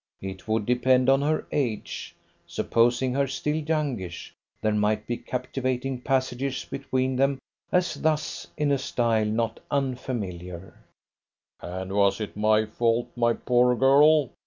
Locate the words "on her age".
1.11-2.15